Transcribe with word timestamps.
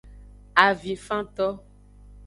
Avinfanto. 0.63 1.47